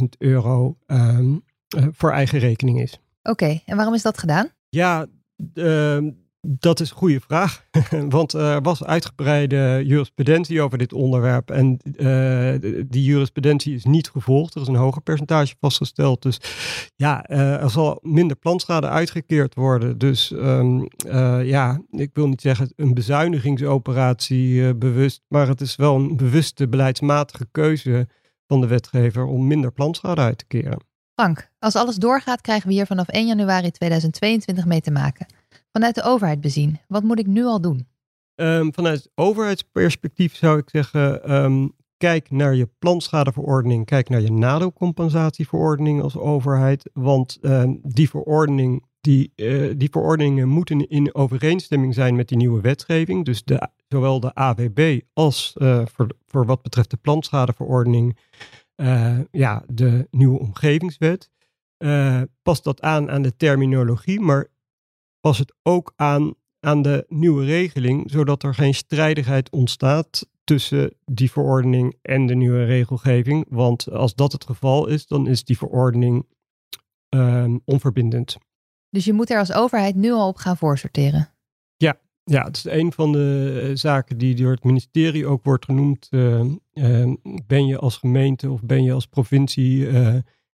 16.000 0.00 0.04
euro 0.18 0.78
um, 0.86 1.44
voor 1.90 2.10
eigen 2.10 2.38
rekening 2.38 2.80
is. 2.80 2.92
Oké, 3.22 3.30
okay, 3.30 3.62
en 3.66 3.76
waarom 3.76 3.94
is 3.94 4.02
dat 4.02 4.18
gedaan? 4.18 4.48
Ja, 4.68 5.06
ehm, 5.54 6.10
dat 6.48 6.80
is 6.80 6.90
een 6.90 6.96
goede 6.96 7.20
vraag, 7.20 7.64
want 8.08 8.32
er 8.32 8.62
was 8.62 8.84
uitgebreide 8.84 9.82
jurisprudentie 9.84 10.62
over 10.62 10.78
dit 10.78 10.92
onderwerp 10.92 11.50
en 11.50 11.78
uh, 11.82 12.82
die 12.88 13.04
jurisprudentie 13.04 13.74
is 13.74 13.84
niet 13.84 14.10
gevolgd. 14.10 14.54
Er 14.54 14.60
is 14.60 14.66
een 14.68 14.74
hoger 14.74 15.02
percentage 15.02 15.54
vastgesteld, 15.60 16.22
dus 16.22 16.40
ja, 16.96 17.30
uh, 17.30 17.62
er 17.62 17.70
zal 17.70 17.98
minder 18.02 18.36
plantschade 18.36 18.88
uitgekeerd 18.88 19.54
worden. 19.54 19.98
Dus 19.98 20.30
um, 20.30 20.88
uh, 21.06 21.44
ja, 21.44 21.80
ik 21.90 22.10
wil 22.12 22.28
niet 22.28 22.40
zeggen 22.40 22.72
een 22.76 22.94
bezuinigingsoperatie 22.94 24.74
bewust, 24.74 25.22
maar 25.28 25.48
het 25.48 25.60
is 25.60 25.76
wel 25.76 25.94
een 25.94 26.16
bewuste 26.16 26.68
beleidsmatige 26.68 27.48
keuze 27.50 28.08
van 28.46 28.60
de 28.60 28.66
wetgever 28.66 29.24
om 29.24 29.46
minder 29.46 29.72
plantschade 29.72 30.20
uit 30.20 30.38
te 30.38 30.46
keren. 30.46 30.84
Frank, 31.14 31.50
als 31.58 31.76
alles 31.76 31.96
doorgaat 31.96 32.40
krijgen 32.40 32.68
we 32.68 32.74
hier 32.74 32.86
vanaf 32.86 33.08
1 33.08 33.26
januari 33.26 33.70
2022 33.70 34.64
mee 34.64 34.80
te 34.80 34.90
maken. 34.90 35.26
Vanuit 35.76 35.94
de 35.94 36.02
overheid 36.02 36.40
bezien, 36.40 36.78
wat 36.88 37.02
moet 37.02 37.18
ik 37.18 37.26
nu 37.26 37.44
al 37.44 37.60
doen? 37.60 37.86
Um, 38.34 38.74
vanuit 38.74 39.10
overheidsperspectief 39.14 40.36
zou 40.36 40.58
ik 40.58 40.70
zeggen, 40.70 41.34
um, 41.34 41.72
kijk 41.96 42.30
naar 42.30 42.54
je 42.54 42.68
planschadeverordening, 42.78 43.86
kijk 43.86 44.08
naar 44.08 44.20
je 44.20 44.32
nadeelcompensatieverordening 44.32 46.02
als 46.02 46.16
overheid. 46.16 46.90
Want 46.92 47.38
um, 47.42 47.80
die 47.82 48.08
verordening, 48.08 48.84
die, 49.00 49.32
uh, 49.36 49.72
die 49.76 49.88
verordeningen 49.90 50.48
moeten 50.48 50.88
in 50.88 51.14
overeenstemming 51.14 51.94
zijn 51.94 52.16
met 52.16 52.28
die 52.28 52.36
nieuwe 52.36 52.60
wetgeving. 52.60 53.24
Dus 53.24 53.44
de, 53.44 53.68
zowel 53.88 54.20
de 54.20 54.34
AWB 54.34 55.00
als 55.12 55.54
uh, 55.58 55.82
voor, 55.86 56.06
voor 56.26 56.46
wat 56.46 56.62
betreft 56.62 56.90
de 56.90 56.96
planschadeverordening, 56.96 58.18
uh, 58.76 59.18
ja, 59.30 59.62
de 59.66 60.08
nieuwe 60.10 60.38
omgevingswet. 60.38 61.30
past 62.42 62.64
dat 62.64 62.80
aan 62.80 63.10
aan 63.10 63.22
de 63.22 63.36
terminologie, 63.36 64.20
maar 64.20 64.54
pas 65.26 65.38
het 65.38 65.54
ook 65.62 65.92
aan 65.96 66.34
aan 66.60 66.82
de 66.82 67.04
nieuwe 67.08 67.44
regeling, 67.44 68.10
zodat 68.10 68.42
er 68.42 68.54
geen 68.54 68.74
strijdigheid 68.74 69.50
ontstaat 69.50 70.28
tussen 70.44 70.94
die 71.04 71.30
verordening 71.30 71.98
en 72.02 72.26
de 72.26 72.34
nieuwe 72.34 72.64
regelgeving. 72.64 73.46
Want 73.48 73.90
als 73.90 74.14
dat 74.14 74.32
het 74.32 74.44
geval 74.44 74.86
is, 74.86 75.06
dan 75.06 75.26
is 75.26 75.44
die 75.44 75.58
verordening 75.58 76.26
um, 77.08 77.60
onverbindend. 77.64 78.36
Dus 78.90 79.04
je 79.04 79.12
moet 79.12 79.30
er 79.30 79.38
als 79.38 79.52
overheid 79.52 79.94
nu 79.94 80.12
al 80.12 80.28
op 80.28 80.36
gaan 80.36 80.56
voorsorteren? 80.56 81.28
Ja, 81.76 81.98
ja 82.24 82.44
het 82.44 82.56
is 82.56 82.64
een 82.64 82.92
van 82.92 83.12
de 83.12 83.60
uh, 83.62 83.76
zaken 83.76 84.18
die 84.18 84.34
door 84.34 84.52
het 84.52 84.64
ministerie 84.64 85.26
ook 85.26 85.44
wordt 85.44 85.64
genoemd. 85.64 86.08
Uh, 86.10 86.44
uh, 86.74 87.12
ben 87.46 87.66
je 87.66 87.78
als 87.78 87.96
gemeente 87.96 88.50
of 88.50 88.62
ben 88.62 88.82
je 88.82 88.92
als 88.92 89.06
provincie 89.06 89.88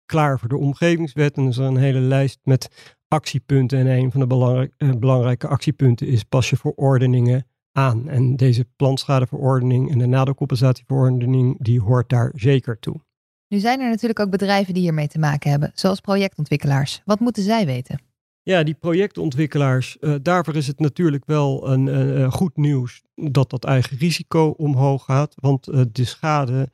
klaar 0.07 0.39
voor 0.39 0.49
de 0.49 0.57
omgevingswet? 0.57 1.37
En 1.37 1.43
er 1.43 1.49
is 1.49 1.57
er 1.57 1.65
een 1.65 1.77
hele 1.77 2.01
lijst 2.01 2.39
met 2.43 2.95
actiepunten. 3.13 3.79
En 3.79 3.87
een 3.87 4.11
van 4.13 4.29
de 4.29 4.71
uh, 4.79 4.91
belangrijke 4.91 5.47
actiepunten 5.47 6.07
is 6.07 6.23
pas 6.23 6.51
je 6.51 6.57
verordeningen 6.57 7.47
aan. 7.73 8.09
En 8.09 8.37
deze 8.37 8.65
plantschadeverordening 8.77 9.91
en 9.91 9.99
de 9.99 10.07
nadelcompensatieverordening, 10.07 11.57
die 11.59 11.81
hoort 11.81 12.09
daar 12.09 12.33
zeker 12.35 12.79
toe. 12.79 13.01
Nu 13.49 13.59
zijn 13.59 13.81
er 13.81 13.91
natuurlijk 13.91 14.21
ook 14.21 14.31
bedrijven 14.31 14.75
die 14.75 14.83
hiermee 14.83 15.09
te 15.09 15.19
maken 15.19 15.51
hebben, 15.51 15.71
zoals 15.75 16.01
projectontwikkelaars. 16.01 17.03
Wat 17.05 17.21
moeten 17.21 17.43
zij 17.43 17.67
weten? 17.67 18.01
Ja, 18.43 18.63
die 18.63 18.75
projectontwikkelaars, 18.75 19.97
uh, 20.01 20.15
daarvoor 20.23 20.57
is 20.57 20.67
het 20.67 20.81
natuurlijk 20.81 21.27
wel 21.27 21.69
een, 21.69 21.87
uh, 21.87 22.33
goed 22.33 22.57
nieuws 22.57 23.03
dat 23.15 23.51
dat 23.51 23.65
eigen 23.65 23.99
risico 23.99 24.49
omhoog 24.49 25.05
gaat. 25.05 25.35
Want 25.37 25.69
uh, 25.69 25.81
de 25.93 26.05
schade 26.05 26.71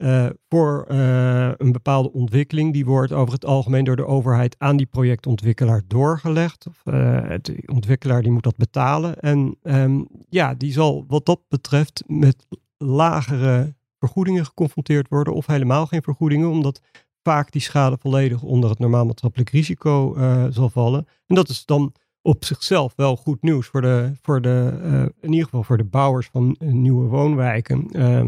uh, 0.00 0.26
voor 0.48 0.86
uh, 0.90 1.50
een 1.56 1.72
bepaalde 1.72 2.12
ontwikkeling. 2.12 2.72
Die 2.72 2.84
wordt 2.84 3.12
over 3.12 3.34
het 3.34 3.44
algemeen 3.44 3.84
door 3.84 3.96
de 3.96 4.06
overheid 4.06 4.54
aan 4.58 4.76
die 4.76 4.86
projectontwikkelaar 4.86 5.82
doorgelegd. 5.86 6.66
Of, 6.68 6.82
de 6.82 7.62
ontwikkelaar 7.66 8.22
die 8.22 8.30
moet 8.30 8.42
dat 8.42 8.56
betalen. 8.56 9.18
En 9.18 9.56
um, 9.62 10.06
ja, 10.28 10.54
die 10.54 10.72
zal 10.72 11.04
wat 11.08 11.26
dat 11.26 11.40
betreft 11.48 12.02
met 12.06 12.46
lagere 12.76 13.74
vergoedingen 13.98 14.44
geconfronteerd 14.44 15.08
worden. 15.08 15.34
Of 15.34 15.46
helemaal 15.46 15.86
geen 15.86 16.02
vergoedingen, 16.02 16.48
omdat 16.48 16.80
vaak 17.22 17.52
die 17.52 17.60
schade 17.60 17.96
volledig 18.00 18.42
onder 18.42 18.70
het 18.70 18.78
normaal 18.78 19.04
maatschappelijk 19.04 19.50
risico 19.50 20.16
zal 20.50 20.70
vallen. 20.70 21.06
En 21.26 21.34
dat 21.34 21.48
is 21.48 21.64
dan 21.64 21.92
op 22.22 22.44
zichzelf 22.44 22.92
wel 22.96 23.16
goed 23.16 23.42
nieuws 23.42 23.66
voor 23.66 23.80
de, 23.80 24.12
voor 24.22 24.40
de 24.40 24.80
uh, 24.82 25.02
in 25.20 25.30
ieder 25.30 25.44
geval 25.44 25.62
voor 25.62 25.76
de 25.76 25.84
bouwers 25.84 26.28
van 26.32 26.56
uh, 26.58 26.72
nieuwe 26.72 27.08
woonwijken, 27.08 27.88
uh, 27.92 28.24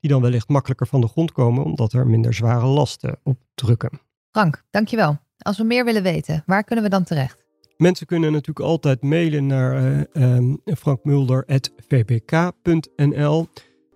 die 0.00 0.10
dan 0.10 0.22
wellicht 0.22 0.48
makkelijker 0.48 0.86
van 0.86 1.00
de 1.00 1.08
grond 1.08 1.32
komen, 1.32 1.64
omdat 1.64 1.92
er 1.92 2.06
minder 2.06 2.34
zware 2.34 2.66
lasten 2.66 3.18
op 3.22 3.38
drukken. 3.54 4.00
Frank, 4.30 4.62
dankjewel. 4.70 5.18
Als 5.38 5.58
we 5.58 5.64
meer 5.64 5.84
willen 5.84 6.02
weten, 6.02 6.42
waar 6.46 6.64
kunnen 6.64 6.84
we 6.84 6.90
dan 6.90 7.04
terecht? 7.04 7.42
Mensen 7.76 8.06
kunnen 8.06 8.32
natuurlijk 8.32 8.66
altijd 8.66 9.02
mailen 9.02 9.46
naar 9.46 10.06
um, 10.12 10.60
frankmulder.vbk.nl 10.64 13.48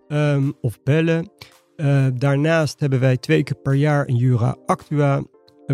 um, 0.09 0.55
of 0.61 0.83
bellen. 0.83 1.31
daarnaast 2.14 2.81
hebben 2.81 3.00
wij 3.00 3.17
twee 3.17 3.43
keer 3.43 3.57
per 3.57 3.75
jaar 3.75 4.09
een 4.09 4.17
Jura 4.17 4.57
Actua 4.67 5.23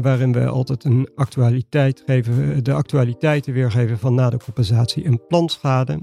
waarin 0.02 0.32
we 0.32 0.46
altijd 0.46 0.84
een 0.84 1.08
actualiteit 1.14 2.02
geven, 2.06 2.64
de 2.64 2.72
actualiteiten 2.72 3.52
weergeven 3.52 3.98
van 3.98 4.14
nadeelcompensatie 4.14 5.04
en 5.04 5.26
plantschade. 5.26 6.00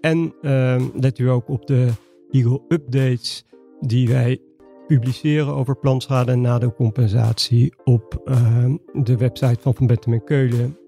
En 0.00 0.34
uh, 0.42 0.82
let 0.94 1.18
u 1.18 1.30
ook 1.30 1.48
op 1.48 1.66
de 1.66 1.88
legal 2.30 2.64
updates 2.68 3.44
die 3.80 4.08
wij 4.08 4.40
publiceren 4.86 5.54
over 5.54 5.76
plantschade 5.76 6.32
en 6.32 6.40
nadeelcompensatie 6.40 7.74
op 7.84 8.22
uh, 8.24 8.74
de 8.92 9.16
website 9.16 9.60
van 9.60 9.74
Van 9.74 9.86
Bentem 9.86 10.12
en 10.12 10.24
Keulen. 10.24 10.78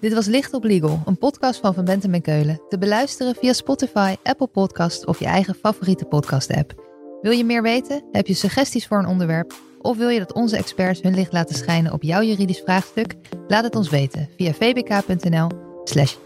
Dit 0.00 0.14
was 0.14 0.26
Licht 0.26 0.54
op 0.54 0.64
Legal, 0.64 1.02
een 1.06 1.18
podcast 1.18 1.60
van 1.60 1.74
Van 1.74 1.84
Bentem 1.84 2.14
en 2.14 2.22
Keulen. 2.22 2.60
Te 2.68 2.78
beluisteren 2.78 3.34
via 3.34 3.52
Spotify, 3.52 4.14
Apple 4.22 4.46
Podcast 4.46 5.06
of 5.06 5.18
je 5.18 5.24
eigen 5.24 5.54
favoriete 5.54 6.04
podcast-app. 6.04 6.82
Wil 7.22 7.32
je 7.32 7.44
meer 7.44 7.62
weten? 7.62 8.02
Heb 8.12 8.26
je 8.26 8.34
suggesties 8.34 8.86
voor 8.86 8.98
een 8.98 9.06
onderwerp? 9.06 9.54
Of 9.84 9.96
wil 9.96 10.08
je 10.08 10.18
dat 10.18 10.32
onze 10.32 10.56
experts 10.56 11.00
hun 11.02 11.14
licht 11.14 11.32
laten 11.32 11.54
schijnen 11.54 11.92
op 11.92 12.02
jouw 12.02 12.22
juridisch 12.22 12.60
vraagstuk? 12.64 13.14
Laat 13.48 13.64
het 13.64 13.76
ons 13.76 13.90
weten 13.90 14.28
via 14.36 14.52
vbk.nl 14.52 15.48
slash. 15.84 16.16